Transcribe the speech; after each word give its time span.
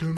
You're 0.00 0.12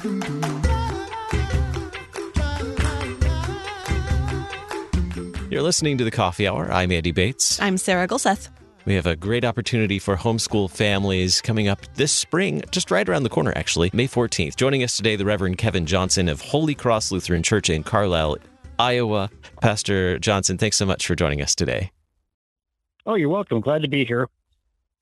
listening 5.62 5.96
to 5.96 6.04
the 6.04 6.10
Coffee 6.10 6.46
Hour. 6.46 6.70
I'm 6.70 6.92
Andy 6.92 7.12
Bates. 7.12 7.58
I'm 7.62 7.78
Sarah 7.78 8.06
Gulseth. 8.06 8.50
We 8.84 8.94
have 8.94 9.06
a 9.06 9.16
great 9.16 9.42
opportunity 9.42 9.98
for 9.98 10.18
homeschool 10.18 10.70
families 10.70 11.40
coming 11.40 11.68
up 11.68 11.80
this 11.94 12.12
spring, 12.12 12.60
just 12.70 12.90
right 12.90 13.08
around 13.08 13.22
the 13.22 13.30
corner, 13.30 13.54
actually, 13.56 13.88
May 13.94 14.06
14th. 14.06 14.54
Joining 14.56 14.82
us 14.82 14.98
today, 14.98 15.16
the 15.16 15.24
Reverend 15.24 15.56
Kevin 15.56 15.86
Johnson 15.86 16.28
of 16.28 16.42
Holy 16.42 16.74
Cross 16.74 17.10
Lutheran 17.10 17.42
Church 17.42 17.70
in 17.70 17.82
Carlisle, 17.82 18.36
Iowa. 18.78 19.30
Pastor 19.62 20.18
Johnson, 20.18 20.58
thanks 20.58 20.76
so 20.76 20.84
much 20.84 21.06
for 21.06 21.14
joining 21.14 21.40
us 21.40 21.54
today. 21.54 21.90
Oh, 23.06 23.14
you're 23.14 23.30
welcome. 23.30 23.62
Glad 23.62 23.80
to 23.80 23.88
be 23.88 24.04
here. 24.04 24.28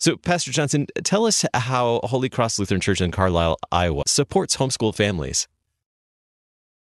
So, 0.01 0.17
Pastor 0.17 0.53
Johnson, 0.53 0.87
tell 1.03 1.27
us 1.27 1.45
how 1.55 2.01
Holy 2.05 2.29
Cross 2.29 2.61
Lutheran 2.61 2.80
Church 2.80 3.01
in 3.01 3.11
Carlisle, 3.11 3.59
Iowa 3.73 4.05
supports 4.07 4.57
homeschool 4.57 4.95
families. 4.95 5.48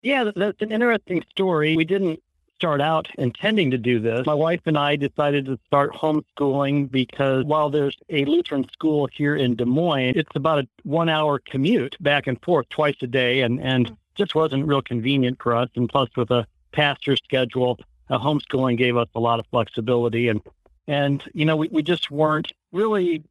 Yeah, 0.02 0.30
that's 0.34 0.60
an 0.62 0.72
interesting 0.72 1.22
story. 1.30 1.76
We 1.76 1.84
didn't 1.84 2.22
start 2.56 2.80
out 2.80 3.08
intending 3.18 3.70
to 3.70 3.78
do 3.78 4.00
this. 4.00 4.24
My 4.24 4.34
wife 4.34 4.60
and 4.64 4.78
I 4.78 4.96
decided 4.96 5.44
to 5.46 5.58
start 5.66 5.92
homeschooling 5.92 6.90
because 6.90 7.44
while 7.44 7.68
there's 7.68 7.96
a 8.08 8.24
Lutheran 8.24 8.66
school 8.72 9.06
here 9.12 9.36
in 9.36 9.54
Des 9.54 9.64
Moines, 9.66 10.14
it's 10.16 10.34
about 10.34 10.60
a 10.60 10.68
one 10.84 11.10
hour 11.10 11.38
commute 11.38 11.96
back 12.00 12.26
and 12.26 12.40
forth 12.42 12.68
twice 12.70 12.96
a 13.02 13.06
day 13.06 13.42
and, 13.42 13.60
and 13.60 13.94
just 14.14 14.34
wasn't 14.34 14.66
real 14.66 14.80
convenient 14.80 15.42
for 15.42 15.54
us. 15.54 15.68
And 15.76 15.88
plus, 15.88 16.08
with 16.16 16.30
a 16.30 16.46
pastor 16.72 17.16
schedule, 17.16 17.78
homeschooling 18.08 18.78
gave 18.78 18.96
us 18.96 19.08
a 19.14 19.20
lot 19.20 19.40
of 19.40 19.46
flexibility. 19.48 20.28
And, 20.28 20.40
and 20.86 21.22
you 21.34 21.44
know, 21.44 21.56
we, 21.56 21.68
we 21.68 21.82
just 21.82 22.10
weren't 22.10 22.52
really 22.72 23.24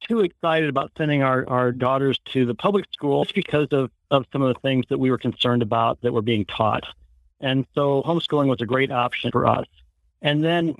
too 0.00 0.20
excited 0.20 0.68
about 0.68 0.92
sending 0.96 1.22
our, 1.22 1.48
our 1.48 1.72
daughters 1.72 2.18
to 2.26 2.44
the 2.44 2.54
public 2.54 2.84
school 2.92 3.24
just 3.24 3.34
because 3.34 3.68
of, 3.70 3.90
of 4.10 4.26
some 4.32 4.42
of 4.42 4.52
the 4.52 4.60
things 4.60 4.84
that 4.88 4.98
we 4.98 5.10
were 5.10 5.18
concerned 5.18 5.62
about 5.62 6.00
that 6.02 6.12
were 6.12 6.22
being 6.22 6.44
taught. 6.44 6.84
And 7.40 7.66
so 7.74 8.02
homeschooling 8.02 8.48
was 8.48 8.60
a 8.60 8.66
great 8.66 8.90
option 8.90 9.30
for 9.30 9.46
us. 9.46 9.66
And 10.20 10.42
then 10.44 10.74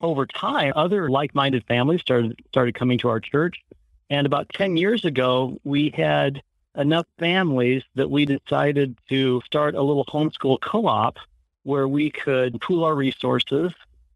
over 0.00 0.26
time, 0.26 0.72
other 0.76 1.08
like-minded 1.08 1.64
families 1.66 2.02
started 2.02 2.40
started 2.48 2.74
coming 2.74 2.98
to 2.98 3.08
our 3.08 3.20
church. 3.20 3.62
And 4.10 4.26
about 4.26 4.50
10 4.52 4.76
years 4.76 5.04
ago, 5.04 5.58
we 5.64 5.90
had 5.90 6.42
enough 6.76 7.06
families 7.18 7.82
that 7.94 8.10
we 8.10 8.26
decided 8.26 8.98
to 9.08 9.40
start 9.46 9.74
a 9.74 9.82
little 9.82 10.04
homeschool 10.04 10.60
co-op 10.60 11.18
where 11.62 11.88
we 11.88 12.10
could 12.10 12.60
pool 12.60 12.84
our 12.84 12.94
resources 12.94 13.72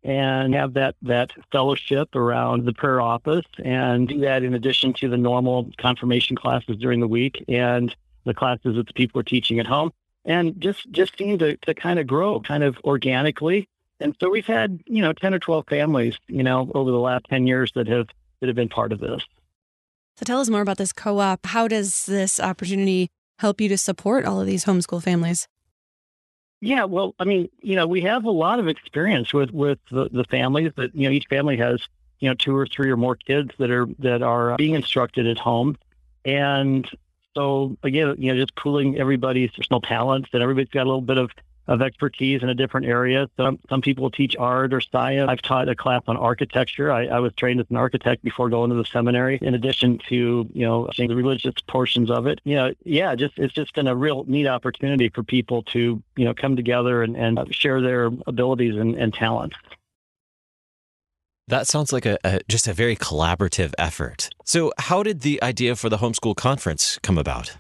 and 0.09 0.55
have 0.55 0.73
that 0.73 0.97
that 1.03 1.33
fellowship 1.53 2.17
around 2.17 2.65
the 2.65 2.73
prayer 2.73 2.99
office 2.99 3.45
and 3.63 4.09
do 4.09 4.21
that 4.21 4.43
in 4.43 4.55
addition 4.55 4.95
to 4.95 5.07
the 5.07 5.19
normal 5.19 5.71
confirmation 5.77 6.35
classes 6.35 6.79
during 6.79 7.01
the 7.01 7.07
week 7.07 7.45
and 7.47 7.95
the 8.25 8.33
classes 8.33 8.75
that 8.77 8.87
the 8.87 8.93
people 8.95 9.21
are 9.21 9.25
teaching 9.25 9.61
at 9.61 9.67
home 9.67 9.93
and 10.25 10.59
just 10.63 10.91
just 10.93 11.19
seemed 11.19 11.41
to, 11.41 11.59
to 11.59 11.75
kind 11.75 11.99
of 11.99 12.07
grow 12.07 12.41
kind 12.41 12.65
of 12.65 12.79
organically. 12.85 13.69
And 14.01 14.17
so 14.19 14.31
we've 14.31 14.47
had, 14.47 14.81
you 14.87 15.03
know, 15.03 15.13
10 15.13 15.35
or 15.35 15.41
12 15.41 15.67
families, 15.69 16.17
you 16.27 16.43
know, 16.43 16.71
over 16.75 16.91
the 16.91 16.99
last 16.99 17.27
10 17.29 17.47
years 17.47 17.71
that 17.75 17.87
have 17.87 18.09
that 18.41 18.47
have 18.47 18.57
been 18.57 18.71
part 18.71 18.93
of 18.93 19.01
this. 19.01 19.23
So 20.17 20.25
tell 20.25 20.41
us 20.41 20.49
more 20.49 20.63
about 20.63 20.79
this 20.79 20.93
co-op. 20.95 21.45
How 21.45 21.69
does 21.69 22.07
this 22.07 22.41
opportunity 22.41 23.11
help 23.41 23.61
you 23.61 23.69
to 23.69 23.77
support 23.77 24.25
all 24.25 24.41
of 24.41 24.47
these 24.47 24.65
homeschool 24.65 25.03
families? 25.03 25.49
Yeah, 26.61 26.85
well, 26.85 27.15
I 27.21 27.25
mean, 27.25 27.49
you 27.61 27.77
know, 27.77 27.87
we 27.87 28.01
have 28.01 28.25
a 28.25 28.31
lot 28.31 28.59
of 28.59 28.67
experience 28.67 29.33
with 29.33 29.53
with 29.53 29.79
the, 29.91 30.09
the 30.11 30.25
families 30.25 30.73
that 30.77 30.95
you 30.95 31.09
know 31.09 31.13
each 31.13 31.27
family 31.29 31.57
has 31.57 31.81
you 32.19 32.29
know 32.29 32.35
two 32.35 32.57
or 32.57 32.67
three 32.67 32.91
or 32.91 32.97
more 32.97 33.15
kids 33.15 33.51
that 33.59 33.71
are 33.71 33.87
that 34.01 34.23
are 34.23 34.53
uh, 34.53 34.57
being 34.57 34.75
instructed 34.75 35.27
at 35.27 35.39
home, 35.39 35.77
and 36.25 36.89
so 37.35 37.77
again, 37.85 38.17
you 38.19 38.33
know, 38.33 38.41
just 38.41 38.57
pooling 38.57 38.99
everybody's 38.99 39.53
personal 39.53 39.81
talents 39.81 40.29
and 40.33 40.43
everybody's 40.43 40.71
got 40.71 40.83
a 40.83 40.89
little 40.89 41.01
bit 41.01 41.19
of, 41.19 41.31
of 41.69 41.83
expertise 41.83 42.43
in 42.43 42.49
a 42.49 42.55
different 42.55 42.87
area. 42.87 43.29
Some 43.37 43.59
some 43.69 43.83
people 43.83 44.11
teach 44.11 44.35
art 44.37 44.73
or 44.73 44.81
science. 44.81 45.29
I've 45.29 45.43
taught 45.43 45.69
a 45.69 45.77
class 45.77 46.03
on 46.09 46.17
architecture. 46.17 46.91
I, 46.91 47.07
I 47.07 47.21
was 47.21 47.33
trained 47.35 47.61
as 47.61 47.67
an 47.71 47.77
architect 47.77 48.25
before 48.25 48.49
going 48.49 48.71
to 48.71 48.77
the 48.77 48.85
seminary. 48.85 49.39
In 49.43 49.55
addition 49.55 49.99
to 50.09 50.49
you 50.53 50.67
know 50.67 50.89
the 50.97 51.15
religious 51.15 51.55
portions 51.69 52.11
of 52.11 52.27
it, 52.27 52.41
you 52.45 52.57
know, 52.57 52.73
yeah, 52.85 53.15
just 53.15 53.39
it's 53.39 53.53
just 53.53 53.75
been 53.75 53.87
a 53.87 53.95
real 53.95 54.25
neat 54.27 54.47
opportunity 54.47 55.11
for 55.11 55.23
people 55.23 55.63
to 55.65 56.03
you 56.17 56.25
know 56.25 56.35
come 56.35 56.57
together 56.57 57.03
and, 57.03 57.17
and 57.17 57.55
share 57.55 57.83
their 57.83 58.07
abilities 58.27 58.77
and, 58.77 58.95
and 58.95 59.13
talents. 59.13 59.57
That 61.49 61.67
sounds 61.67 61.93
like 61.93 62.05
a, 62.05 62.19
a, 62.25 62.41
just 62.47 62.69
a 62.69 62.75
very 62.75 62.95
collaborative 62.95 63.73
effort. 63.79 64.29
So, 64.45 64.73
how 64.79 65.03
did 65.03 65.21
the 65.21 65.43
idea 65.43 65.77
for 65.77 65.89
the 65.89 65.97
homeschool 65.99 66.37
conference 66.37 66.99
come 67.03 67.17
about? 67.17 67.57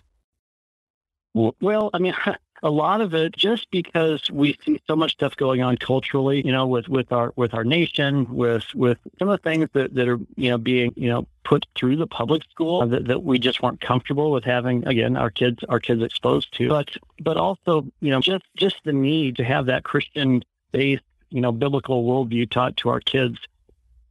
Well, 1.34 1.90
I 1.94 1.98
mean, 1.98 2.14
a 2.62 2.70
lot 2.70 3.00
of 3.00 3.14
it 3.14 3.36
just 3.36 3.70
because 3.70 4.30
we 4.30 4.58
see 4.64 4.80
so 4.86 4.96
much 4.96 5.12
stuff 5.12 5.36
going 5.36 5.62
on 5.62 5.76
culturally, 5.76 6.44
you 6.44 6.52
know, 6.52 6.66
with, 6.66 6.88
with 6.88 7.12
our 7.12 7.32
with 7.36 7.54
our 7.54 7.64
nation, 7.64 8.26
with 8.34 8.64
with 8.74 8.98
some 9.18 9.28
of 9.28 9.40
the 9.40 9.42
things 9.42 9.68
that, 9.72 9.94
that 9.94 10.08
are 10.08 10.18
you 10.36 10.50
know 10.50 10.58
being 10.58 10.92
you 10.96 11.08
know 11.08 11.26
put 11.44 11.66
through 11.74 11.96
the 11.96 12.06
public 12.06 12.42
school 12.50 12.86
that, 12.86 13.06
that 13.06 13.22
we 13.22 13.38
just 13.38 13.62
weren't 13.62 13.80
comfortable 13.80 14.30
with 14.30 14.44
having 14.44 14.86
again 14.86 15.16
our 15.16 15.30
kids 15.30 15.62
our 15.68 15.80
kids 15.80 16.02
exposed 16.02 16.52
to, 16.56 16.68
but 16.68 16.88
but 17.20 17.36
also 17.36 17.86
you 18.00 18.10
know 18.10 18.20
just 18.20 18.44
just 18.56 18.76
the 18.84 18.92
need 18.92 19.36
to 19.36 19.44
have 19.44 19.66
that 19.66 19.84
Christian 19.84 20.42
based 20.72 21.02
you 21.30 21.40
know 21.40 21.52
biblical 21.52 22.04
worldview 22.04 22.50
taught 22.50 22.76
to 22.78 22.88
our 22.88 23.00
kids. 23.00 23.38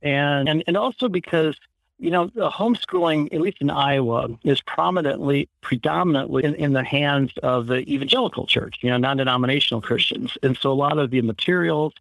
And 0.02 0.48
and, 0.48 0.64
and 0.68 0.78
also 0.78 1.10
because 1.10 1.58
you 2.00 2.12
know 2.12 2.28
the 2.28 2.50
homeschooling 2.50 3.34
at 3.34 3.42
least 3.42 3.58
in 3.60 3.70
iowa 3.70 4.28
is 4.44 4.62
prominently 4.62 5.50
predominantly 5.62 6.44
in, 6.44 6.54
in 6.56 6.74
the 6.74 6.84
hands 6.84 7.32
of 7.44 7.68
the 7.68 7.80
evangelical 7.92 8.46
church 8.46 8.78
you 8.82 8.90
know 8.90 8.98
non-denominational 8.98 9.82
christians. 9.82 10.38
And 10.44 10.58
so 10.58 10.72
a 10.72 10.74
lot 10.74 10.98
of 10.98 11.12
the 11.12 11.22
materials 11.22 11.94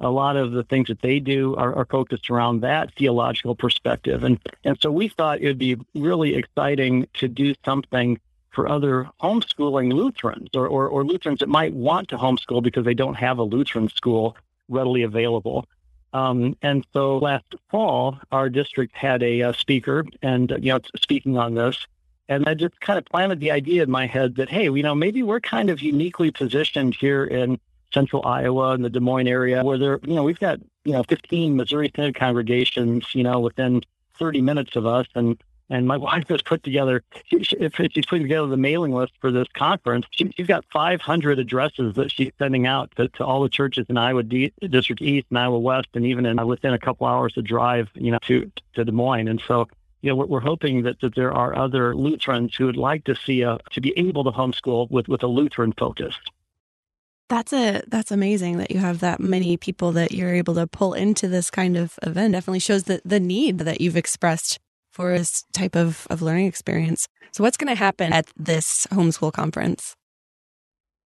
a 0.00 0.10
lot 0.10 0.36
of 0.36 0.52
the 0.52 0.64
things 0.64 0.88
that 0.88 1.00
they 1.02 1.20
do 1.20 1.54
are, 1.54 1.74
are, 1.74 1.84
focused 1.84 2.28
around 2.28 2.60
that 2.60 2.92
theological 2.94 3.54
perspective. 3.54 4.24
And 4.24 4.40
and 4.64 4.76
so 4.80 4.90
we 4.90 5.08
thought 5.08 5.40
it 5.40 5.46
would 5.46 5.58
be 5.58 5.76
really 5.94 6.34
exciting 6.34 7.06
to 7.14 7.28
do 7.28 7.54
something 7.64 8.18
for 8.50 8.68
other 8.68 9.08
homeschooling 9.22 9.92
lutherans 9.92 10.50
or, 10.54 10.66
or, 10.66 10.88
or 10.88 11.04
lutherans 11.04 11.40
that 11.40 11.48
might 11.48 11.72
want 11.74 12.08
to 12.08 12.16
homeschool 12.16 12.62
because 12.62 12.84
they 12.84 12.94
don't 12.94 13.14
have 13.14 13.38
a 13.38 13.42
lutheran 13.42 13.88
school 13.88 14.36
readily 14.68 15.02
available 15.02 15.66
um, 16.14 16.56
and 16.62 16.86
so 16.92 17.18
last 17.18 17.56
fall, 17.70 18.18
our 18.30 18.48
district 18.48 18.94
had 18.96 19.20
a, 19.22 19.40
a 19.40 19.48
uh, 19.48 19.52
speaker 19.52 20.06
and, 20.22 20.52
uh, 20.52 20.56
you 20.58 20.72
know, 20.72 20.78
speaking 20.96 21.36
on 21.36 21.54
this. 21.54 21.76
And 22.28 22.48
I 22.48 22.54
just 22.54 22.80
kind 22.80 22.98
of 22.98 23.04
planted 23.04 23.40
the 23.40 23.50
idea 23.50 23.82
in 23.82 23.90
my 23.90 24.06
head 24.06 24.36
that, 24.36 24.48
hey, 24.48 24.64
you 24.64 24.82
know, 24.82 24.94
maybe 24.94 25.24
we're 25.24 25.40
kind 25.40 25.70
of 25.70 25.82
uniquely 25.82 26.30
positioned 26.30 26.94
here 26.94 27.24
in 27.24 27.58
central 27.92 28.24
Iowa 28.24 28.70
and 28.70 28.84
the 28.84 28.90
Des 28.90 29.00
Moines 29.00 29.26
area 29.26 29.64
where 29.64 29.76
there, 29.76 29.98
you 30.04 30.14
know, 30.14 30.22
we've 30.22 30.38
got, 30.38 30.60
you 30.84 30.92
know, 30.92 31.02
15 31.02 31.56
Missouri 31.56 31.90
Synod 31.94 32.14
congregations, 32.14 33.12
you 33.12 33.24
know, 33.24 33.40
within 33.40 33.82
30 34.16 34.40
minutes 34.40 34.76
of 34.76 34.86
us. 34.86 35.06
And 35.16 35.36
and 35.70 35.86
my 35.86 35.96
wife 35.96 36.28
has 36.28 36.42
put 36.42 36.62
together, 36.62 37.02
if 37.30 37.74
she's 37.92 38.06
putting 38.06 38.24
together 38.24 38.46
the 38.46 38.56
mailing 38.56 38.92
list 38.92 39.12
for 39.20 39.30
this 39.30 39.48
conference, 39.54 40.06
she, 40.10 40.32
has 40.36 40.46
got 40.46 40.64
500 40.72 41.38
addresses 41.38 41.94
that 41.94 42.10
she's 42.10 42.32
sending 42.38 42.66
out 42.66 42.92
to, 42.96 43.08
to 43.08 43.24
all 43.24 43.42
the 43.42 43.48
churches 43.48 43.86
in 43.88 43.96
Iowa 43.96 44.22
D, 44.22 44.52
District 44.60 45.00
East 45.00 45.26
and 45.30 45.38
Iowa 45.38 45.58
West, 45.58 45.88
and 45.94 46.04
even 46.04 46.26
in, 46.26 46.46
within 46.46 46.74
a 46.74 46.78
couple 46.78 47.06
hours 47.06 47.36
of 47.38 47.44
drive, 47.44 47.88
you 47.94 48.10
know, 48.10 48.18
to, 48.26 48.50
to 48.74 48.84
Des 48.84 48.92
Moines. 48.92 49.28
And 49.28 49.42
so, 49.46 49.66
you 50.02 50.10
know, 50.10 50.16
we're, 50.16 50.26
we're 50.26 50.40
hoping 50.40 50.82
that, 50.82 51.00
that 51.00 51.14
there 51.14 51.32
are 51.32 51.56
other 51.56 51.96
Lutherans 51.96 52.54
who 52.54 52.66
would 52.66 52.76
like 52.76 53.04
to 53.04 53.16
see 53.16 53.40
a, 53.40 53.58
to 53.70 53.80
be 53.80 53.94
able 53.96 54.24
to 54.24 54.30
homeschool 54.30 54.90
with, 54.90 55.08
with 55.08 55.22
a 55.22 55.28
Lutheran 55.28 55.72
focus. 55.72 56.14
That's 57.30 57.54
a 57.54 57.82
that's 57.86 58.10
amazing 58.10 58.58
that 58.58 58.70
you 58.70 58.80
have 58.80 59.00
that 59.00 59.18
many 59.18 59.56
people 59.56 59.92
that 59.92 60.12
you're 60.12 60.34
able 60.34 60.54
to 60.56 60.66
pull 60.66 60.92
into 60.92 61.26
this 61.26 61.50
kind 61.50 61.74
of 61.74 61.98
event. 62.02 62.32
Definitely 62.32 62.58
shows 62.58 62.84
the 62.84 63.00
the 63.02 63.18
need 63.18 63.60
that 63.60 63.80
you've 63.80 63.96
expressed 63.96 64.60
for 64.94 65.18
this 65.18 65.44
type 65.52 65.76
of, 65.76 66.06
of 66.08 66.22
learning 66.22 66.46
experience. 66.46 67.08
So, 67.32 67.42
what's 67.42 67.56
going 67.56 67.68
to 67.68 67.74
happen 67.74 68.12
at 68.12 68.26
this 68.36 68.86
homeschool 68.92 69.32
conference? 69.32 69.96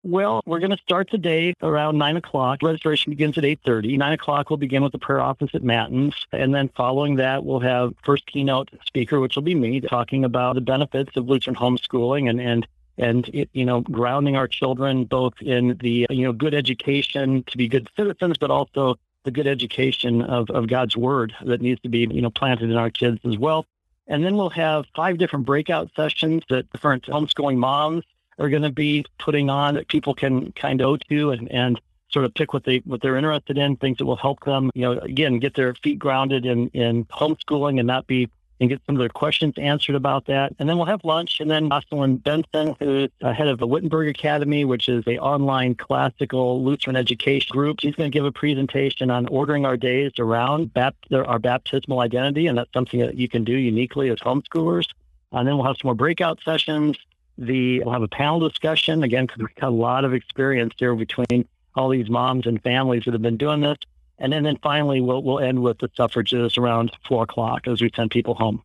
Well, 0.01 0.41
we're 0.45 0.59
going 0.59 0.71
to 0.71 0.77
start 0.77 1.09
today 1.09 1.55
around 1.63 1.97
nine 1.97 2.15
o'clock. 2.15 2.61
Registration 2.61 3.11
begins 3.11 3.39
at 3.39 3.45
eight 3.45 3.59
thirty. 3.65 3.97
Nine 3.97 4.13
o'clock, 4.13 4.49
we'll 4.51 4.57
begin 4.57 4.83
with 4.83 4.91
the 4.91 4.99
prayer 4.99 5.19
office 5.19 5.49
at 5.55 5.63
Matins, 5.63 6.13
and 6.31 6.53
then 6.53 6.69
following 6.75 7.15
that, 7.15 7.43
we'll 7.43 7.59
have 7.59 7.93
first 8.03 8.27
keynote 8.27 8.69
speaker, 8.85 9.19
which 9.19 9.35
will 9.35 9.41
be 9.41 9.55
me, 9.55 9.81
talking 9.81 10.23
about 10.23 10.53
the 10.55 10.61
benefits 10.61 11.15
of 11.15 11.27
Lutheran 11.27 11.55
homeschooling 11.55 12.29
and 12.29 12.39
and 12.39 12.67
and 12.97 13.29
it, 13.33 13.49
you 13.53 13.65
know 13.65 13.81
grounding 13.81 14.35
our 14.35 14.47
children 14.47 15.05
both 15.05 15.33
in 15.41 15.77
the 15.81 16.05
you 16.09 16.23
know 16.23 16.33
good 16.33 16.53
education 16.53 17.43
to 17.47 17.57
be 17.57 17.67
good 17.67 17.89
citizens, 17.95 18.37
but 18.37 18.51
also 18.51 18.97
the 19.23 19.31
good 19.31 19.47
education 19.47 20.21
of, 20.21 20.51
of 20.51 20.67
God's 20.67 20.95
word 20.95 21.35
that 21.43 21.61
needs 21.61 21.81
to 21.81 21.89
be 21.89 22.07
you 22.11 22.21
know 22.21 22.29
planted 22.29 22.69
in 22.69 22.77
our 22.77 22.91
kids 22.91 23.19
as 23.25 23.39
well. 23.39 23.65
And 24.07 24.23
then 24.23 24.35
we'll 24.35 24.49
have 24.51 24.85
five 24.95 25.17
different 25.17 25.45
breakout 25.45 25.89
sessions 25.95 26.43
that 26.49 26.71
different 26.71 27.03
homeschooling 27.03 27.57
moms 27.57 28.03
are 28.37 28.49
going 28.49 28.63
to 28.63 28.71
be 28.71 29.05
putting 29.17 29.49
on 29.49 29.75
that 29.75 29.87
people 29.87 30.13
can 30.13 30.51
kind 30.51 30.79
of 30.81 30.85
go 30.85 30.97
to 31.09 31.31
and, 31.31 31.51
and 31.51 31.81
sort 32.09 32.25
of 32.25 32.33
pick 32.33 32.53
what 32.53 32.63
they 32.63 32.77
what 32.79 33.01
they're 33.01 33.17
interested 33.17 33.57
in, 33.57 33.75
things 33.77 33.97
that 33.97 34.05
will 34.05 34.15
help 34.15 34.43
them, 34.45 34.69
you 34.75 34.81
know, 34.81 34.99
again, 34.99 35.39
get 35.39 35.55
their 35.55 35.73
feet 35.75 35.99
grounded 35.99 36.45
in 36.45 36.67
in 36.69 37.05
homeschooling 37.05 37.79
and 37.79 37.87
not 37.87 38.07
be 38.07 38.29
and 38.59 38.69
get 38.69 38.81
some 38.85 38.95
of 38.95 38.99
their 38.99 39.09
questions 39.09 39.53
answered 39.57 39.95
about 39.95 40.25
that. 40.27 40.53
And 40.59 40.69
then 40.69 40.77
we'll 40.77 40.85
have 40.85 41.03
lunch. 41.03 41.39
And 41.39 41.51
then 41.51 41.69
Jocelyn 41.69 42.17
Benson, 42.17 42.75
who's 42.79 43.09
head 43.21 43.47
of 43.47 43.59
the 43.59 43.67
Wittenberg 43.67 44.07
Academy, 44.07 44.63
which 44.63 44.87
is 44.87 45.03
a 45.07 45.17
online 45.19 45.75
classical 45.75 46.63
Lutheran 46.63 46.95
education 46.95 47.49
group, 47.51 47.81
she's 47.81 47.95
going 47.95 48.09
to 48.09 48.13
give 48.15 48.25
a 48.25 48.31
presentation 48.31 49.11
on 49.11 49.27
ordering 49.27 49.65
our 49.65 49.75
days 49.75 50.13
around 50.19 50.71
our 51.11 51.39
baptismal 51.39 51.99
identity. 51.99 52.47
And 52.47 52.57
that's 52.57 52.71
something 52.73 53.01
that 53.01 53.15
you 53.15 53.27
can 53.27 53.43
do 53.43 53.53
uniquely 53.53 54.09
as 54.09 54.19
homeschoolers. 54.19 54.87
And 55.31 55.47
then 55.47 55.57
we'll 55.57 55.65
have 55.65 55.75
some 55.81 55.89
more 55.89 55.95
breakout 55.95 56.39
sessions. 56.45 56.97
The 57.37 57.81
we'll 57.81 57.91
have 57.91 58.03
a 58.03 58.07
panel 58.07 58.39
discussion 58.39 59.03
again 59.03 59.25
because 59.25 59.39
we've 59.39 59.55
got 59.55 59.67
a 59.67 59.69
lot 59.69 60.05
of 60.05 60.13
experience 60.13 60.73
here 60.77 60.95
between 60.95 61.45
all 61.75 61.89
these 61.89 62.09
moms 62.09 62.47
and 62.47 62.63
families 62.63 63.03
that 63.03 63.13
have 63.13 63.21
been 63.21 63.35
doing 63.35 63.59
this. 63.59 63.77
And 64.17 64.31
then, 64.31 64.43
then 64.43 64.57
finally, 64.61 65.01
we'll, 65.01 65.21
we'll 65.23 65.39
end 65.39 65.61
with 65.61 65.79
the 65.79 65.89
suffrages 65.95 66.57
around 66.57 66.91
four 67.07 67.23
o'clock 67.23 67.67
as 67.67 67.81
we 67.81 67.91
send 67.95 68.11
people 68.11 68.35
home. 68.35 68.63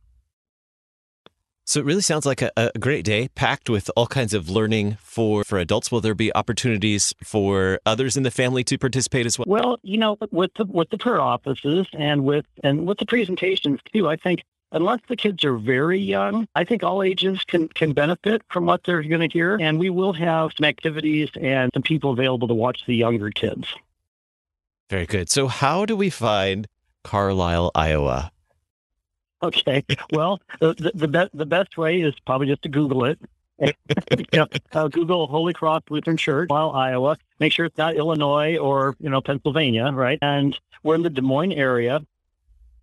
So 1.71 1.79
it 1.79 1.87
really 1.87 2.03
sounds 2.03 2.27
like 2.27 2.43
a, 2.43 2.51
a, 2.57 2.73
great 2.81 3.05
day, 3.05 3.29
packed 3.29 3.71
with 3.71 3.93
all 3.95 4.09
kinds 4.09 4.35
of 4.35 4.51
learning 4.51 4.97
for, 5.01 5.45
for 5.45 5.57
adults. 5.57 5.93
Will 5.93 6.01
there 6.01 6.17
be 6.17 6.35
opportunities 6.35 7.15
for 7.23 7.79
others 7.87 8.17
in 8.17 8.25
the 8.25 8.31
family 8.33 8.65
to 8.65 8.77
participate 8.77 9.25
as 9.25 9.39
well? 9.39 9.47
Well, 9.47 9.79
you 9.83 9.97
know, 9.97 10.19
with 10.33 10.51
the 10.55 10.65
with 10.65 10.91
the 10.91 10.99
prayer 10.99 11.21
offices 11.21 11.87
and 11.93 12.25
with 12.25 12.45
and 12.65 12.89
with 12.89 12.99
the 12.99 13.07
presentations 13.07 13.79
too, 13.93 14.09
I 14.09 14.17
think 14.17 14.43
unless 14.73 14.99
the 15.07 15.15
kids 15.15 15.45
are 15.45 15.57
very 15.59 16.01
young, 16.01 16.49
I 16.57 16.65
think 16.65 16.83
all 16.83 17.05
ages 17.05 17.45
can 17.45 17.69
can 17.69 17.93
benefit 17.93 18.43
from 18.49 18.67
what 18.67 18.83
they're 18.83 19.05
going 19.05 19.29
to 19.29 19.33
hear. 19.33 19.57
And 19.61 19.79
we 19.79 19.91
will 19.91 20.15
have 20.15 20.51
some 20.57 20.65
activities 20.65 21.31
and 21.41 21.71
some 21.73 21.85
people 21.85 22.11
available 22.11 22.49
to 22.49 22.55
watch 22.55 22.85
the 22.87 22.97
younger 22.97 23.31
kids. 23.31 23.73
Very 24.91 25.07
good. 25.07 25.31
So, 25.31 25.47
how 25.47 25.87
do 25.87 25.95
we 25.95 26.11
find 26.11 26.67
Carlisle, 27.05 27.71
Iowa? 27.77 28.33
Okay. 29.41 29.85
Well, 30.13 30.41
the 30.59 30.91
the, 30.93 31.07
be- 31.07 31.31
the 31.33 31.47
best 31.47 31.79
way 31.79 32.01
is 32.01 32.13
probably 32.27 32.49
just 32.49 32.63
to 32.63 32.69
Google 32.69 33.05
it. 33.05 33.19
know, 34.33 34.49
uh, 34.73 34.89
Google 34.89 35.29
Holy 35.29 35.53
Cross 35.53 35.83
Lutheran 35.91 36.17
Church, 36.17 36.49
Carlisle, 36.49 36.73
Iowa. 36.73 37.19
Make 37.39 37.53
sure 37.53 37.67
it's 37.67 37.79
not 37.79 37.95
Illinois 37.95 38.57
or 38.57 38.97
you 38.99 39.09
know 39.09 39.21
Pennsylvania, 39.21 39.91
right? 39.93 40.19
And 40.23 40.59
we're 40.83 40.97
in 40.97 41.03
the 41.03 41.11
Des 41.11 41.23
Moines 41.23 41.53
area, 41.53 42.01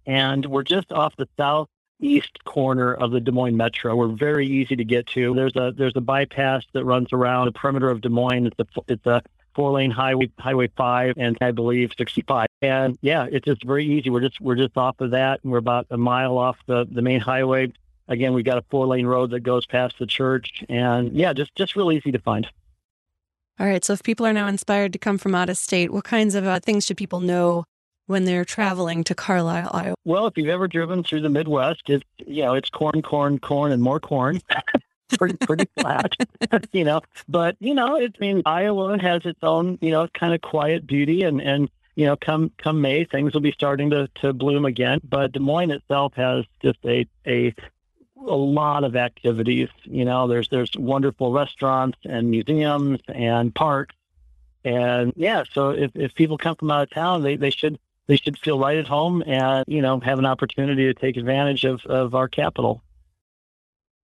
and 0.05 0.45
we're 0.45 0.63
just 0.63 0.93
off 0.93 1.13
the 1.17 1.27
southeast 1.35 2.41
corner 2.45 2.93
of 2.93 3.11
the 3.11 3.19
Des 3.19 3.31
Moines 3.31 3.57
Metro. 3.57 3.93
We're 3.97 4.07
very 4.07 4.47
easy 4.47 4.77
to 4.77 4.85
get 4.85 5.07
to. 5.07 5.33
There's 5.35 5.57
a 5.57 5.73
there's 5.75 5.97
a 5.97 6.01
bypass 6.01 6.63
that 6.71 6.85
runs 6.85 7.11
around 7.11 7.47
the 7.47 7.51
perimeter 7.51 7.89
of 7.89 7.99
Des 7.99 8.09
Moines. 8.09 8.47
It's 8.47 8.59
a 8.59 8.81
it's 8.87 9.05
a 9.05 9.21
four 9.57 9.71
lane 9.71 9.91
highway, 9.91 10.29
Highway 10.39 10.69
5, 10.77 11.15
and 11.17 11.35
I 11.41 11.51
believe 11.51 11.91
65. 11.97 12.47
And 12.61 12.97
yeah, 13.01 13.25
it's 13.29 13.43
just 13.43 13.63
very 13.65 13.85
easy. 13.85 14.09
We're 14.11 14.21
just 14.21 14.39
we're 14.39 14.55
just 14.55 14.77
off 14.77 15.01
of 15.01 15.11
that, 15.11 15.39
and 15.43 15.51
we're 15.51 15.57
about 15.57 15.87
a 15.89 15.97
mile 15.97 16.37
off 16.37 16.57
the 16.67 16.87
the 16.89 17.01
main 17.01 17.19
highway. 17.19 17.73
Again, 18.07 18.33
we've 18.33 18.45
got 18.45 18.59
a 18.59 18.63
four 18.69 18.85
lane 18.85 19.07
road 19.07 19.31
that 19.31 19.41
goes 19.41 19.65
past 19.65 19.95
the 19.99 20.05
church, 20.05 20.63
and 20.69 21.11
yeah, 21.11 21.33
just 21.33 21.53
just 21.55 21.75
real 21.75 21.91
easy 21.91 22.11
to 22.11 22.19
find. 22.19 22.47
All 23.59 23.65
right. 23.65 23.83
So 23.83 23.93
if 23.93 24.03
people 24.03 24.25
are 24.27 24.33
now 24.33 24.47
inspired 24.47 24.93
to 24.93 24.99
come 24.99 25.17
from 25.17 25.33
out 25.33 25.49
of 25.49 25.57
state, 25.57 25.91
what 25.91 26.03
kinds 26.03 26.35
of 26.35 26.45
uh, 26.45 26.59
things 26.59 26.85
should 26.85 26.97
people 26.97 27.19
know 27.19 27.65
when 28.05 28.25
they're 28.25 28.45
traveling 28.45 29.03
to 29.05 29.15
Carlisle, 29.15 29.71
Iowa? 29.73 29.95
Well, 30.05 30.27
if 30.27 30.37
you've 30.37 30.49
ever 30.49 30.67
driven 30.67 31.03
through 31.03 31.21
the 31.21 31.29
Midwest, 31.29 31.81
it's 31.87 32.03
you 32.19 32.43
know 32.43 32.53
it's 32.53 32.69
corn, 32.69 33.01
corn, 33.01 33.39
corn, 33.39 33.71
and 33.71 33.81
more 33.81 33.99
corn. 33.99 34.39
pretty 35.17 35.37
pretty 35.37 35.67
flat, 35.79 36.13
you 36.71 36.83
know. 36.83 37.01
But 37.27 37.55
you 37.59 37.73
know, 37.73 37.95
it, 37.95 38.15
I 38.19 38.19
mean, 38.19 38.41
Iowa 38.45 38.99
has 38.99 39.25
its 39.25 39.39
own 39.43 39.77
you 39.81 39.91
know 39.91 40.07
kind 40.09 40.33
of 40.33 40.41
quiet 40.41 40.87
beauty, 40.87 41.23
and 41.23 41.41
and 41.41 41.69
you 41.97 42.05
know, 42.05 42.15
come 42.15 42.51
come 42.59 42.79
May, 42.79 43.05
things 43.05 43.33
will 43.33 43.41
be 43.41 43.51
starting 43.51 43.89
to 43.89 44.07
to 44.21 44.31
bloom 44.31 44.65
again. 44.65 45.01
But 45.03 45.31
Des 45.31 45.39
Moines 45.39 45.71
itself 45.71 46.13
has 46.13 46.45
just 46.61 46.77
a 46.85 47.07
a 47.25 47.55
a 48.25 48.35
lot 48.35 48.83
of 48.83 48.95
activities. 48.95 49.69
You 49.83 50.05
know, 50.05 50.27
there's 50.27 50.47
there's 50.49 50.71
wonderful 50.77 51.31
restaurants 51.31 51.97
and 52.05 52.29
museums 52.29 52.99
and 53.07 53.53
parks, 53.53 53.95
and 54.63 55.11
yeah. 55.15 55.43
So 55.51 55.71
if 55.71 55.91
if 55.95 56.13
people 56.13 56.37
come 56.37 56.55
from 56.55 56.69
out 56.69 56.83
of 56.83 56.91
town, 56.91 57.23
they 57.23 57.35
they 57.35 57.49
should 57.49 57.79
they 58.05 58.17
should 58.17 58.37
feel 58.37 58.59
right 58.59 58.77
at 58.77 58.87
home 58.87 59.23
and 59.25 59.65
you 59.67 59.81
know 59.81 59.99
have 59.99 60.19
an 60.19 60.25
opportunity 60.25 60.85
to 60.85 60.93
take 60.93 61.17
advantage 61.17 61.65
of 61.65 61.83
of 61.87 62.13
our 62.13 62.27
capital. 62.27 62.83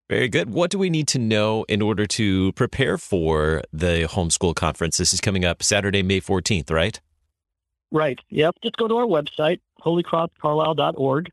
Very 0.10 0.28
good. 0.28 0.50
What 0.50 0.70
do 0.70 0.78
we 0.78 0.90
need 0.90 1.08
to 1.10 1.20
know 1.20 1.66
in 1.70 1.82
order 1.82 2.06
to 2.06 2.52
prepare 2.54 2.98
for 2.98 3.64
the 3.72 4.08
homeschool 4.10 4.56
conference? 4.56 4.98
This 4.98 5.14
is 5.14 5.22
coming 5.22 5.46
up 5.46 5.64
Saturday, 5.64 6.04
May 6.04 6.20
14th, 6.20 6.70
right? 6.70 7.00
Right. 7.92 8.20
Yep. 8.30 8.58
Just 8.64 8.76
go 8.78 8.88
to 8.88 8.98
our 8.98 9.06
website, 9.06 9.62
holycrosscarlisle.org, 9.82 11.32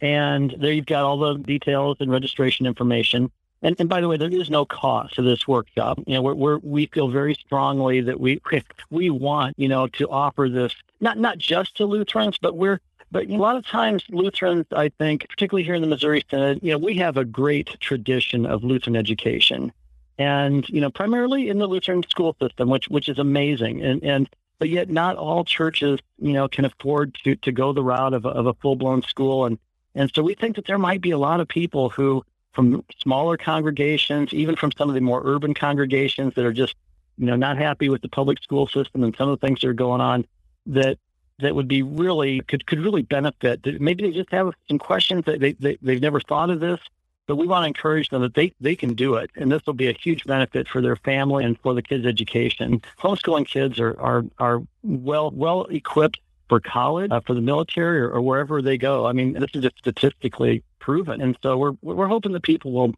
and 0.00 0.54
there 0.58 0.72
you've 0.72 0.86
got 0.86 1.04
all 1.04 1.18
the 1.18 1.34
details 1.34 1.98
and 2.00 2.10
registration 2.10 2.66
information. 2.66 3.30
And, 3.62 3.76
and 3.78 3.88
by 3.88 4.00
the 4.00 4.08
way, 4.08 4.16
there 4.16 4.30
is 4.30 4.50
no 4.50 4.64
cost 4.64 5.14
to 5.14 5.22
this 5.22 5.46
workshop. 5.46 5.98
You 6.06 6.14
know, 6.14 6.22
we're, 6.22 6.34
we're, 6.34 6.58
we 6.58 6.86
feel 6.86 7.08
very 7.08 7.34
strongly 7.34 8.00
that 8.00 8.18
we 8.18 8.40
we 8.90 9.10
want 9.10 9.58
you 9.58 9.68
know 9.68 9.86
to 9.88 10.08
offer 10.08 10.48
this 10.48 10.74
not 11.00 11.18
not 11.18 11.38
just 11.38 11.76
to 11.76 11.84
Lutherans, 11.84 12.38
but 12.38 12.56
we're 12.56 12.80
but 13.10 13.28
a 13.28 13.36
lot 13.36 13.56
of 13.56 13.66
times, 13.66 14.04
Lutherans, 14.10 14.66
I 14.72 14.90
think, 14.90 15.26
particularly 15.28 15.64
here 15.64 15.74
in 15.74 15.82
the 15.82 15.88
Missouri 15.88 16.24
Synod, 16.30 16.60
you 16.62 16.72
know, 16.72 16.78
we 16.78 16.94
have 16.96 17.16
a 17.16 17.24
great 17.24 17.78
tradition 17.80 18.44
of 18.44 18.64
Lutheran 18.64 18.96
education, 18.96 19.72
and 20.18 20.68
you 20.68 20.80
know, 20.80 20.90
primarily 20.90 21.48
in 21.48 21.58
the 21.58 21.66
Lutheran 21.66 22.02
school 22.08 22.36
system, 22.40 22.68
which 22.68 22.88
which 22.88 23.08
is 23.08 23.18
amazing, 23.18 23.82
and 23.82 24.02
and 24.02 24.28
but 24.58 24.68
yet 24.68 24.90
not 24.90 25.16
all 25.16 25.44
churches, 25.44 26.00
you 26.18 26.32
know, 26.32 26.48
can 26.48 26.64
afford 26.64 27.16
to 27.24 27.36
to 27.36 27.52
go 27.52 27.72
the 27.72 27.82
route 27.82 28.14
of 28.14 28.24
a, 28.24 28.28
of 28.28 28.46
a 28.46 28.54
full 28.54 28.76
blown 28.76 29.02
school, 29.02 29.46
and 29.46 29.58
and 29.94 30.10
so 30.14 30.22
we 30.22 30.34
think 30.34 30.56
that 30.56 30.66
there 30.66 30.78
might 30.78 31.00
be 31.00 31.10
a 31.10 31.18
lot 31.18 31.40
of 31.40 31.48
people 31.48 31.88
who, 31.90 32.24
from 32.52 32.84
smaller 33.02 33.36
congregations, 33.36 34.32
even 34.32 34.54
from 34.54 34.72
some 34.72 34.88
of 34.88 34.94
the 34.94 35.00
more 35.00 35.22
urban 35.24 35.54
congregations 35.54 36.34
that 36.34 36.44
are 36.44 36.52
just, 36.52 36.76
you 37.16 37.26
know, 37.26 37.36
not 37.36 37.56
happy 37.56 37.88
with 37.88 38.02
the 38.02 38.08
public 38.08 38.42
school 38.42 38.68
system 38.68 39.02
and 39.02 39.16
some 39.16 39.28
of 39.28 39.40
the 39.40 39.46
things 39.46 39.60
that 39.60 39.68
are 39.68 39.72
going 39.74 40.00
on, 40.00 40.26
that 40.66 40.98
that 41.40 41.54
would 41.54 41.68
be 41.68 41.82
really 41.82 42.40
could 42.40 42.66
could 42.66 42.80
really 42.80 43.02
benefit. 43.02 43.80
Maybe 43.80 44.04
they 44.04 44.12
just 44.12 44.30
have 44.30 44.52
some 44.68 44.78
questions 44.78 45.24
that 45.26 45.40
they, 45.40 45.52
they 45.52 45.78
they've 45.80 46.00
never 46.00 46.20
thought 46.20 46.50
of 46.50 46.60
this, 46.60 46.80
but 47.26 47.36
we 47.36 47.46
want 47.46 47.62
to 47.62 47.66
encourage 47.68 48.08
them 48.10 48.22
that 48.22 48.34
they 48.34 48.52
they 48.60 48.74
can 48.74 48.94
do 48.94 49.14
it, 49.14 49.30
and 49.36 49.50
this 49.50 49.62
will 49.66 49.74
be 49.74 49.88
a 49.88 49.92
huge 49.92 50.24
benefit 50.24 50.68
for 50.68 50.80
their 50.80 50.96
family 50.96 51.44
and 51.44 51.58
for 51.60 51.74
the 51.74 51.82
kids' 51.82 52.06
education. 52.06 52.82
Homeschooling 52.98 53.46
kids 53.46 53.78
are 53.78 53.98
are 54.00 54.24
are 54.38 54.62
well 54.82 55.30
well 55.30 55.64
equipped 55.64 56.20
for 56.48 56.60
college, 56.60 57.10
uh, 57.10 57.20
for 57.20 57.34
the 57.34 57.42
military, 57.42 58.00
or, 58.00 58.10
or 58.10 58.22
wherever 58.22 58.62
they 58.62 58.78
go. 58.78 59.06
I 59.06 59.12
mean, 59.12 59.34
this 59.34 59.50
is 59.54 59.62
just 59.62 59.78
statistically 59.78 60.62
proven, 60.78 61.20
and 61.20 61.36
so 61.42 61.56
we're 61.56 61.76
we're 61.82 62.08
hoping 62.08 62.32
that 62.32 62.42
people 62.42 62.72
will 62.72 62.94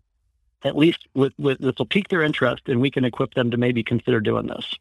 at 0.64 0.76
least 0.76 1.08
with 1.14 1.32
with 1.38 1.58
this 1.58 1.74
will 1.78 1.86
pique 1.86 2.08
their 2.08 2.22
interest, 2.22 2.68
and 2.68 2.80
we 2.80 2.90
can 2.90 3.04
equip 3.04 3.34
them 3.34 3.50
to 3.50 3.56
maybe 3.56 3.82
consider 3.82 4.20
doing 4.20 4.46
this. 4.46 4.74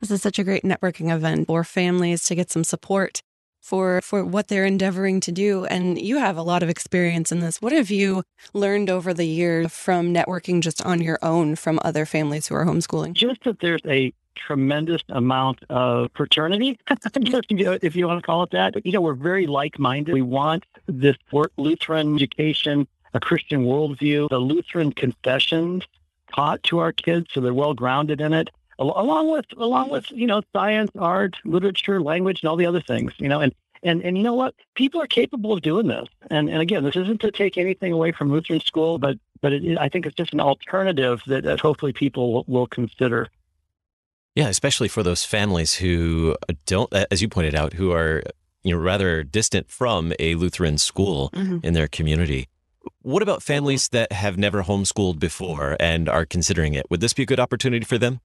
This 0.00 0.10
is 0.10 0.20
such 0.20 0.38
a 0.38 0.44
great 0.44 0.62
networking 0.62 1.10
event 1.14 1.46
for 1.46 1.64
families 1.64 2.24
to 2.24 2.34
get 2.34 2.50
some 2.50 2.64
support 2.64 3.22
for 3.62 4.00
for 4.02 4.24
what 4.24 4.48
they're 4.48 4.66
endeavoring 4.66 5.20
to 5.20 5.32
do 5.32 5.64
and 5.64 6.00
you 6.00 6.18
have 6.18 6.36
a 6.36 6.42
lot 6.42 6.62
of 6.62 6.68
experience 6.68 7.32
in 7.32 7.40
this. 7.40 7.60
What 7.62 7.72
have 7.72 7.90
you 7.90 8.22
learned 8.52 8.90
over 8.90 9.14
the 9.14 9.24
years 9.24 9.72
from 9.72 10.14
networking 10.14 10.60
just 10.60 10.84
on 10.84 11.00
your 11.00 11.18
own 11.22 11.56
from 11.56 11.80
other 11.82 12.04
families 12.04 12.46
who 12.46 12.54
are 12.54 12.66
homeschooling? 12.66 13.14
Just 13.14 13.42
that 13.44 13.60
there's 13.60 13.80
a 13.86 14.12
tremendous 14.36 15.02
amount 15.08 15.64
of 15.70 16.10
fraternity, 16.14 16.78
if 16.90 17.96
you 17.96 18.06
want 18.06 18.22
to 18.22 18.26
call 18.26 18.42
it 18.42 18.50
that. 18.50 18.84
You 18.84 18.92
know, 18.92 19.00
we're 19.00 19.14
very 19.14 19.46
like-minded. 19.46 20.12
We 20.12 20.20
want 20.20 20.66
this 20.84 21.16
Lutheran 21.56 22.16
education, 22.16 22.86
a 23.14 23.20
Christian 23.20 23.64
worldview, 23.64 24.28
the 24.28 24.38
Lutheran 24.38 24.92
confessions 24.92 25.84
taught 26.34 26.62
to 26.64 26.78
our 26.78 26.92
kids 26.92 27.28
so 27.32 27.40
they're 27.40 27.54
well 27.54 27.72
grounded 27.72 28.20
in 28.20 28.34
it 28.34 28.50
along 28.78 29.30
with 29.30 29.46
along 29.56 29.90
with 29.90 30.10
you 30.10 30.26
know 30.26 30.42
science, 30.52 30.90
art, 30.98 31.36
literature, 31.44 32.00
language, 32.00 32.42
and 32.42 32.48
all 32.48 32.56
the 32.56 32.66
other 32.66 32.80
things. 32.80 33.12
You 33.18 33.28
know, 33.28 33.40
and 33.40 33.54
and 33.82 34.02
and 34.02 34.16
you 34.16 34.24
know 34.24 34.34
what? 34.34 34.54
People 34.74 35.00
are 35.00 35.06
capable 35.06 35.52
of 35.52 35.62
doing 35.62 35.86
this. 35.86 36.08
And 36.30 36.48
and 36.48 36.60
again, 36.60 36.84
this 36.84 36.96
isn't 36.96 37.20
to 37.20 37.30
take 37.30 37.56
anything 37.56 37.92
away 37.92 38.12
from 38.12 38.30
Lutheran 38.30 38.60
school, 38.60 38.98
but 38.98 39.18
but 39.40 39.52
it, 39.52 39.78
I 39.78 39.88
think 39.88 40.06
it's 40.06 40.14
just 40.14 40.32
an 40.32 40.40
alternative 40.40 41.22
that, 41.26 41.44
that 41.44 41.60
hopefully 41.60 41.92
people 41.92 42.32
will, 42.32 42.44
will 42.46 42.66
consider. 42.66 43.28
Yeah, 44.34 44.48
especially 44.48 44.88
for 44.88 45.02
those 45.02 45.24
families 45.24 45.76
who 45.76 46.36
don't, 46.66 46.92
as 46.92 47.22
you 47.22 47.28
pointed 47.28 47.54
out, 47.54 47.74
who 47.74 47.92
are 47.92 48.22
you 48.62 48.74
know 48.74 48.80
rather 48.80 49.22
distant 49.22 49.70
from 49.70 50.12
a 50.18 50.34
Lutheran 50.34 50.78
school 50.78 51.30
mm-hmm. 51.30 51.58
in 51.62 51.74
their 51.74 51.88
community. 51.88 52.48
What 53.02 53.22
about 53.22 53.42
families 53.42 53.88
that 53.88 54.12
have 54.12 54.36
never 54.36 54.62
homeschooled 54.62 55.18
before 55.18 55.76
and 55.80 56.08
are 56.08 56.26
considering 56.26 56.74
it? 56.74 56.86
Would 56.90 57.00
this 57.00 57.14
be 57.14 57.22
a 57.22 57.26
good 57.26 57.40
opportunity 57.40 57.84
for 57.84 57.98
them? 57.98 58.20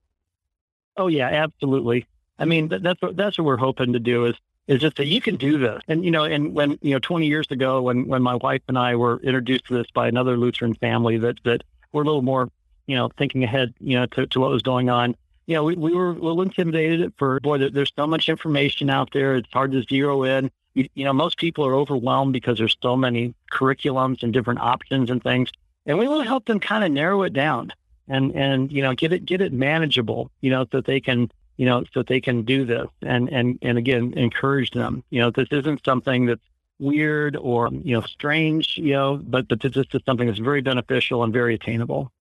Oh 0.97 1.07
yeah, 1.07 1.27
absolutely. 1.27 2.05
I 2.37 2.45
mean, 2.45 2.67
that's 2.69 3.01
what 3.01 3.15
that's 3.15 3.37
what 3.37 3.45
we're 3.45 3.57
hoping 3.57 3.93
to 3.93 3.99
do 3.99 4.25
is 4.25 4.35
is 4.67 4.79
just 4.79 4.97
that 4.97 5.07
you 5.07 5.21
can 5.21 5.35
do 5.35 5.57
this. 5.57 5.81
And 5.87 6.03
you 6.03 6.11
know, 6.11 6.23
and 6.23 6.53
when 6.53 6.77
you 6.81 6.91
know, 6.91 6.99
20 6.99 7.27
years 7.27 7.47
ago, 7.49 7.81
when 7.81 8.07
when 8.07 8.21
my 8.21 8.35
wife 8.35 8.61
and 8.67 8.77
I 8.77 8.95
were 8.95 9.19
introduced 9.21 9.65
to 9.65 9.75
this 9.75 9.87
by 9.93 10.07
another 10.07 10.37
Lutheran 10.37 10.73
family 10.75 11.17
that 11.17 11.39
that 11.43 11.63
were 11.91 12.03
a 12.03 12.05
little 12.05 12.21
more, 12.21 12.49
you 12.87 12.95
know, 12.95 13.09
thinking 13.17 13.43
ahead, 13.43 13.73
you 13.79 13.99
know, 13.99 14.05
to, 14.07 14.27
to 14.27 14.39
what 14.39 14.49
was 14.49 14.61
going 14.61 14.89
on. 14.89 15.15
You 15.47 15.55
know, 15.55 15.63
we, 15.63 15.75
we 15.75 15.93
were 15.93 16.09
a 16.09 16.13
little 16.13 16.41
intimidated 16.41 17.13
for 17.17 17.39
boy. 17.39 17.57
There, 17.57 17.69
there's 17.69 17.91
so 17.95 18.07
much 18.07 18.29
information 18.29 18.89
out 18.89 19.11
there; 19.13 19.35
it's 19.35 19.51
hard 19.51 19.71
to 19.73 19.83
zero 19.83 20.23
in. 20.23 20.51
you, 20.73 20.87
you 20.95 21.05
know, 21.05 21.13
most 21.13 21.37
people 21.37 21.65
are 21.65 21.75
overwhelmed 21.75 22.33
because 22.33 22.57
there's 22.57 22.77
so 22.81 22.95
many 22.95 23.33
curriculums 23.51 24.23
and 24.23 24.31
different 24.31 24.59
options 24.59 25.09
and 25.09 25.21
things. 25.21 25.51
And 25.85 25.97
we 25.97 26.07
want 26.07 26.23
to 26.23 26.27
help 26.27 26.45
them 26.45 26.59
kind 26.59 26.83
of 26.83 26.91
narrow 26.91 27.23
it 27.23 27.33
down 27.33 27.73
and, 28.11 28.35
and, 28.35 28.71
you 28.71 28.81
know, 28.83 28.93
get 28.93 29.13
it, 29.13 29.25
get 29.25 29.41
it 29.41 29.53
manageable, 29.53 30.29
you 30.41 30.51
know, 30.51 30.63
so 30.65 30.77
that 30.77 30.85
they 30.85 30.99
can, 30.99 31.31
you 31.57 31.65
know, 31.65 31.83
so 31.93 32.01
that 32.01 32.07
they 32.07 32.19
can 32.19 32.43
do 32.43 32.65
this 32.65 32.87
and, 33.01 33.29
and, 33.29 33.57
and 33.61 33.77
again, 33.77 34.13
encourage 34.17 34.71
them, 34.71 35.03
you 35.09 35.21
know, 35.21 35.31
this 35.31 35.47
isn't 35.51 35.83
something 35.85 36.25
that's 36.25 36.41
weird 36.79 37.37
or, 37.37 37.69
you 37.71 37.95
know, 37.95 38.01
strange, 38.01 38.77
you 38.77 38.93
know, 38.93 39.17
but, 39.17 39.47
but 39.47 39.61
this 39.61 39.77
is 39.77 39.85
something 40.05 40.27
that's 40.27 40.39
very 40.39 40.61
beneficial 40.61 41.23
and 41.23 41.31
very 41.31 41.55
attainable. 41.55 42.11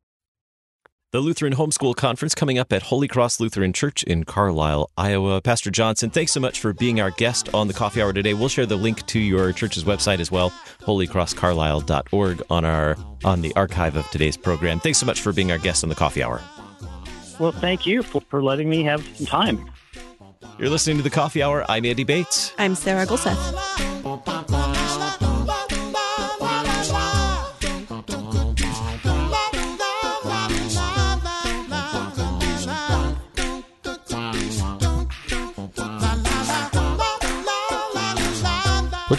The 1.12 1.18
Lutheran 1.18 1.54
Homeschool 1.54 1.96
Conference 1.96 2.36
coming 2.36 2.56
up 2.56 2.72
at 2.72 2.82
Holy 2.82 3.08
Cross 3.08 3.40
Lutheran 3.40 3.72
Church 3.72 4.04
in 4.04 4.22
Carlisle, 4.22 4.92
Iowa. 4.96 5.40
Pastor 5.40 5.68
Johnson, 5.68 6.08
thanks 6.08 6.30
so 6.30 6.38
much 6.38 6.60
for 6.60 6.72
being 6.72 7.00
our 7.00 7.10
guest 7.10 7.52
on 7.52 7.66
the 7.66 7.74
coffee 7.74 8.00
hour 8.00 8.12
today. 8.12 8.32
We'll 8.32 8.48
share 8.48 8.64
the 8.64 8.76
link 8.76 9.04
to 9.08 9.18
your 9.18 9.52
church's 9.52 9.82
website 9.82 10.20
as 10.20 10.30
well, 10.30 10.50
holycrosscarlisle.org 10.82 12.42
on 12.48 12.64
our 12.64 12.96
on 13.24 13.40
the 13.40 13.52
archive 13.56 13.96
of 13.96 14.08
today's 14.10 14.36
program. 14.36 14.78
Thanks 14.78 14.98
so 14.98 15.06
much 15.06 15.20
for 15.20 15.32
being 15.32 15.50
our 15.50 15.58
guest 15.58 15.82
on 15.82 15.88
the 15.88 15.96
coffee 15.96 16.22
hour. 16.22 16.40
Well, 17.40 17.50
thank 17.50 17.86
you 17.86 18.04
for, 18.04 18.20
for 18.20 18.40
letting 18.40 18.70
me 18.70 18.84
have 18.84 19.04
some 19.16 19.26
time. 19.26 19.68
You're 20.60 20.70
listening 20.70 20.98
to 20.98 21.02
the 21.02 21.10
coffee 21.10 21.42
hour. 21.42 21.68
I'm 21.68 21.84
Andy 21.86 22.04
Bates. 22.04 22.52
I'm 22.56 22.76
Sarah 22.76 23.04
Gulseth. 23.04 23.89